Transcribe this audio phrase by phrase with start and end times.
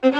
[0.00, 0.12] 大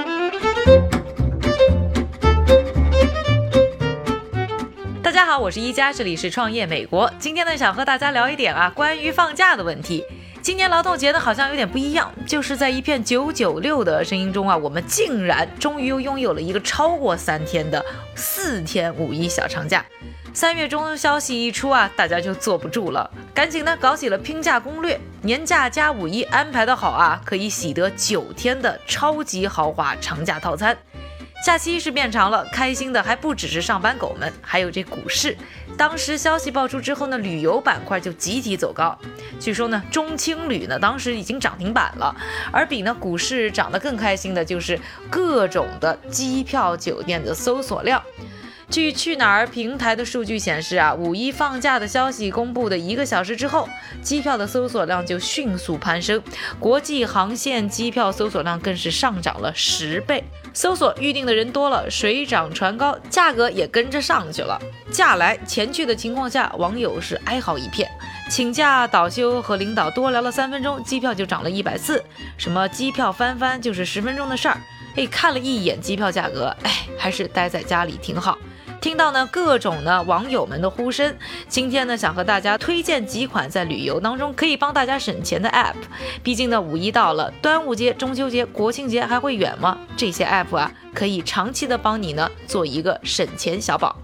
[5.12, 7.12] 家好，我是一加，这里是创业美国。
[7.18, 10.02] 今天呢，想和大家聊一点啊，关于放假的问题。
[10.40, 17.84] 今年劳动节呢，好像有点不一样，就是在一片九九六的声音中啊，我们竟然终于又拥有了一个超过三天的
[18.14, 19.84] 四天五一小长假。
[20.36, 30.76] 三月中消息一出啊，大家就坐不住了，赶紧呢搞起了拼假攻略，年假加五一安排的好啊，可以喜得九天的超级豪华长假套餐。
[31.42, 35.34] 假期是变长了，开心的还不只是上班狗们，还有这股市。
[35.78, 38.94] 当时消息爆出之后呢，旅游板块就集体走高。
[39.40, 42.14] 据说呢，中青旅呢当时已经涨停板了。
[42.52, 48.02] 而比呢股市涨得更开心的就是各种的机票、酒店的搜索量。
[48.68, 53.68] 据去哪儿平台的数据显示啊，五一放假的消息公布的一个小时之后，
[54.02, 56.20] 机票的搜索量就迅速攀升，
[56.58, 60.22] 国际航线机票搜索量更是上涨了十倍。
[60.52, 64.60] 搜索预定的人多了，水涨船高，价格也跟着上去了。
[64.90, 67.88] 假来钱去的情况下，网友是哀嚎一片。
[68.28, 72.02] 请假倒休和领导多聊了三分钟，机票就涨了一百四。
[72.36, 74.60] 什么机票翻番就是十分钟的事儿。
[74.96, 78.36] 哎，看了一眼机票价格，哎，还是待在家里挺好。
[78.86, 81.12] 听到呢各种呢网友们的呼声，
[81.48, 85.74] 今天呢想和大家推荐几款在旅游当中可以帮大家省钱的 App。
[86.22, 89.76] 毕竟呢五一到了，端午节、中秋节、国庆节还会远吗？
[89.96, 93.96] 这些 App 啊可以长期的帮你呢做一个省钱小宝。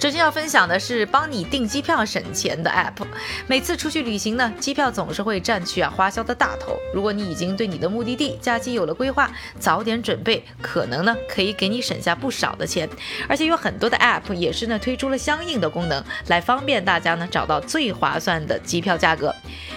[0.00, 3.06] 首先要分享的是帮你订机票省钱的 app。
[3.46, 6.74] 每次出去旅行呢，机票总是会占去啊花销的大头。
[6.94, 12.88] 如果你已经对你的目的地假期有了规划，早点准备，可能呢可以给你省下不少的钱。
[13.28, 19.34] 而且有很多的 app 也是呢推出了相应的功能，来方便大家呢找到最划算的机票价格。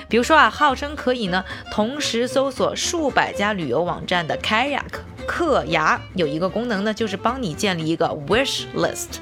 [0.07, 4.83] 比如说啊，号称可以呢同时搜索数百家旅游网站的 Kayak
[5.27, 9.19] 克牙有一个功能呢，就是帮你建立一个 wish list。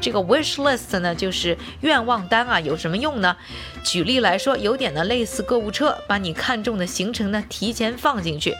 [0.00, 3.36] 这个 wish list 呢，就是愿望单啊，有什么用呢？
[3.84, 8.54] 举例来说，有点呢类似购物车，把你看中的行程呢提前放进去。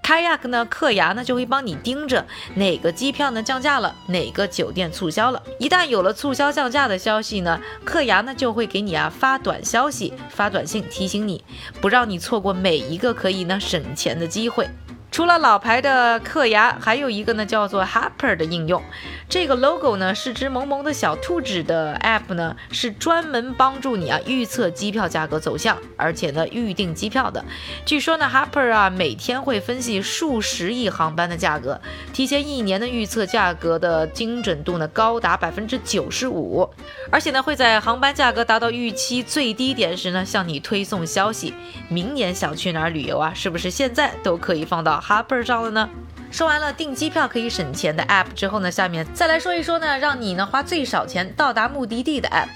[0.00, 2.24] Kayak 呢，克牙呢就会帮你盯着
[2.54, 5.42] 哪个机票呢降价了，哪个酒店促销了。
[5.58, 11.44] 一旦有了促销降价的消息呢，克牙呢就会给你啊发短消息、发短信提醒你，
[11.80, 14.68] 不让你错过每一个可以呢省钱的机会。
[15.18, 18.80] 除了老牌的克牙，还有一个呢，叫做 Hopper 的应用。
[19.28, 27.44] 这个 logo 呢是只萌萌的小兔子的 app 呢，是专门帮助你啊预测机票价格走向，而且呢预定机票的。
[27.84, 31.80] 据说呢，Hopper 啊每天会分析数十亿航班的价格，
[32.12, 36.70] 提前一年的预测价格的精准度呢高达百分之九十五，
[37.10, 41.52] 而且呢会在航班价格达到预期最低点时呢向你推送消息。
[41.88, 43.32] 明年想去哪儿旅游啊？
[43.34, 45.02] 是不是现在都可以放到？
[45.08, 45.88] 哈本上了呢。
[46.30, 52.48] 说完了订机票可以省钱的 App 之后呢，下面再来说一说呢，让你呢花最少钱到达目的地的 App。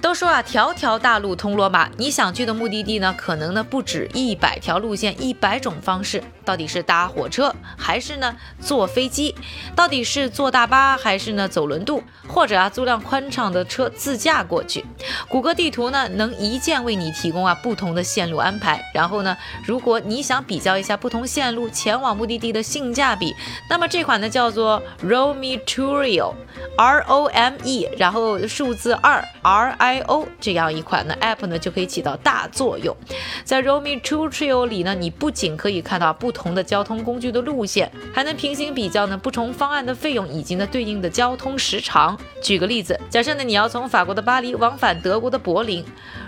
[0.00, 6.22] 都说啊，条条大路通罗马，你想去的目的地呢，可能呢不止一百条路线，一百种方式。
[6.48, 9.34] 到底是搭火车还是呢坐飞机？
[9.76, 12.02] 到底是坐大巴还是呢走轮渡？
[12.26, 14.82] 或者啊租辆宽敞的车自驾过去？
[15.28, 18.82] 谷歌地图呢能一键为你提供啊不同的线路安排。
[18.94, 23.36] 然后呢，如果你想比较一下不同线路前往目的地的性价比，
[23.68, 32.96] 那么这款呢叫做 Rome Turio，R O M E，然后数字二 R I O 这样一款呢 App 呢就可以起到大作用。
[33.44, 42.18] 在 Rome Turio 里呢，你不仅可以看到不同同的交通工具的路线，还能平行比较呢不同方案的费用以及呢对应的交通时长。
[42.40, 45.84] 举个例子，假设呢你要从法国的巴黎往返德国的柏林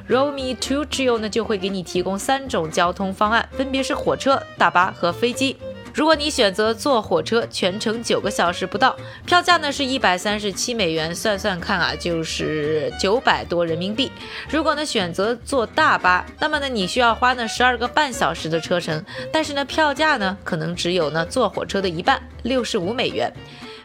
[0.09, 5.56] ，Rome Two Trio 呢就会给你提供三种交通方案，分别是火车、大巴和飞机。
[5.93, 8.97] 如果你选择坐火车，全程九个小时不到，
[9.27, 14.11] 票价呢是一百三十七美元，算算看啊，就是九百多人民币。
[14.51, 23.33] 如果呢选择坐大巴，那么呢你需要花呢十二个半小时的车程，但是呢票价呢可能只有呢坐火车的一半，六十五美元。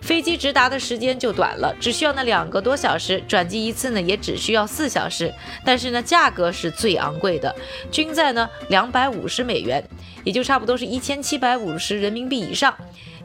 [0.06, 5.34] 飞机直达的时间就短了，只需要那两个多小时，转机一次呢也只需要四小时，
[5.66, 7.54] 但是呢价格是最昂贵的，
[7.90, 9.84] 均在呢两百五十美元，
[10.24, 12.72] 也就差不多是一千七百五十人民币以上。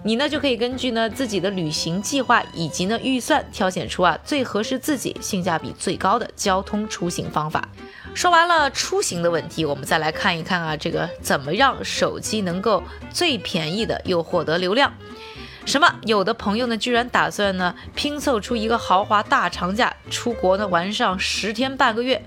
[0.03, 7.69] 你呢就可以根据呢自己的旅行计划以及呢预算，挑选出啊最合适自己、性价比最高的交通出行方法。
[8.15, 12.83] 说完了出行的问题，我们再来看一看啊这个怎么让手机能够
[13.13, 14.91] 最便宜的又获得流量。
[15.71, 15.87] 什么？
[16.05, 22.21] 有的朋友呢，居然打算呢拼凑出一个豪华大长假，出国呢玩上十天半个月。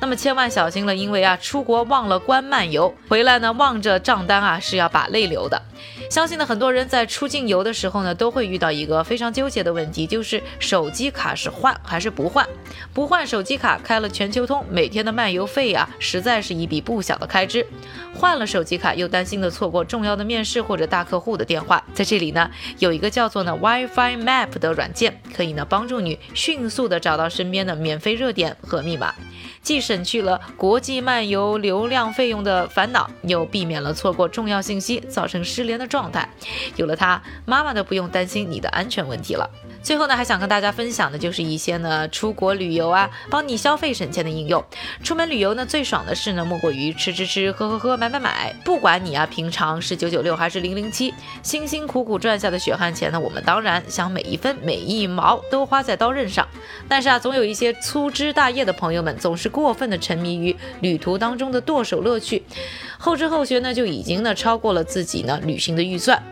[0.00, 5.62] 那么千万小心了，因为啊出国忘了关漫游，回来呢望着账单啊是要把泪流的。
[6.10, 12.44] 相信呢，很多人在出境游的时候呢，都会遇到一个非常纠结的问题，就是手机卡是换还是不换？
[12.92, 17.62] 不换手机卡，开了全球通，每天的漫游费啊，实在是一笔不小的开支；
[18.12, 21.80] 换了手机卡，又担心的错过重要的面试或者大客户的电话。
[21.94, 29.14] 在这里呢，有一个叫做呢 WiFi Map 的软件，可以呢帮助你迅速的找到身边的免费热点和密码。
[29.62, 36.28] 既省去了国际漫游流量费用的烦恼，又避免了错过重要信息造成失联的状态。
[36.76, 39.48] 有了它，妈妈都不用担心你的安全问题了。
[39.82, 44.62] 最后呢，还想跟大家分享的就是一些呢出国旅游啊，帮你消费省钱的应用。
[45.02, 48.54] 出门旅游呢，最爽的事呢，莫过于吃吃吃、喝喝喝、买买买。
[48.64, 51.12] 不管你啊平常是九九六还是零零七，
[51.42, 56.46] 辛辛苦苦赚下的血汗钱呢，我们当然想每一分每一毛都花在刀刃上。
[56.86, 62.42] 但是啊，总有一些粗枝大叶的朋友们，总是过分的沉迷于旅途当中的剁手乐趣，
[62.98, 66.22] 后知后觉呢，就已经呢超过了自己呢旅行的预算。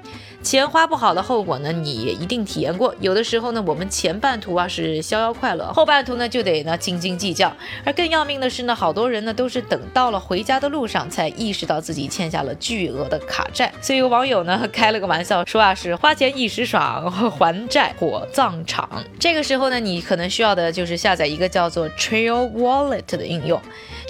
[0.41, 2.95] 钱花不好的后果呢，你也一定体验过。
[3.01, 7.53] 有的时候呢，我们前半途啊是逍遥快乐，后半途呢就得呢斤斤计较。
[7.85, 13.73] 而更要命的是呢，好多人呢都是等到了回家的路上，才意识到自己欠下了巨额的卡债。
[13.83, 19.05] 所以有网友呢开了个玩笑，说啊是花钱一时爽，还债火葬场。
[19.19, 23.61] 这个时候呢，你可能需要的就是下载一个叫做 Trail Wallet 的应用。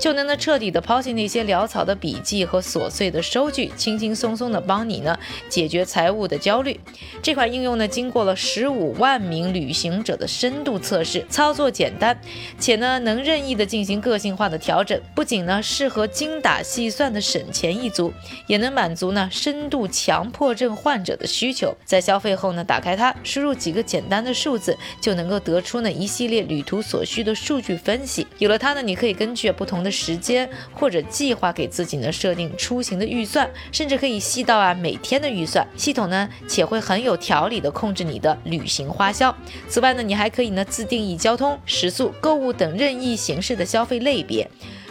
[0.01, 6.79] 就能呢彻底的抛弃那些潦草的笔记和琐碎的收据，轻轻松松的帮你呢解决财务的焦虑。
[7.23, 12.21] 这款应用呢经过了十五万名旅行者的深度测试，操作简单，
[12.59, 15.01] 且呢能任意的进行个性化的调整。
[15.15, 18.13] 不仅呢适合精打细算的省钱一族，
[18.47, 21.75] 也能满足呢深度强迫症患者的需求。
[21.85, 28.27] 在消费后呢，打开它，输入几个简单的数字，就能够得出呢一系列旅途所需的数据分析。
[28.39, 35.67] 有了它呢，你可以根据不同的时间或者计划给自己呢设定出行的预算，甚至可以细到啊每天的预算。
[35.77, 39.35] 系统呢且会很有条理的控制你的旅行花销。
[39.69, 44.51] 此外呢，你还可以呢自定义交通、食宿、购物等任意形式的消费类别。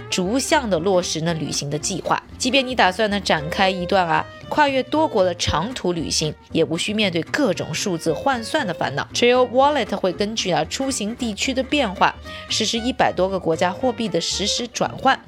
[0.09, 9.05] 逐项的落实呢旅行的计划，即便你打算呢展开一段啊跨越多国的长途旅行，也无需面对各种数字换算的烦恼。
[9.13, 12.15] Trail Wallet 会根据啊出行地区的变化，
[12.47, 15.19] 实施一百多个国家货币的实时转换。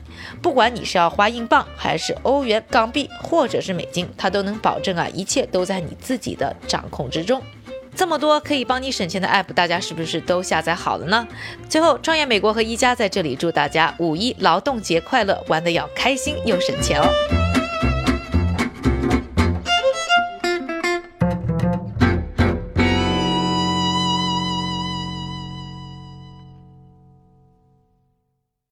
[0.42, 7.42] 不管你是要花英镑，还是欧元、港币，或者是美金，它都能保证啊一切都在你自己的掌控之中。
[7.96, 11.28] 这么多可以帮你省钱的 app，大家是不是都下载好了呢？
[11.68, 17.39] 最后，创业美国和一加在这里祝大家五一劳动节快乐，玩的要开心又省钱哦。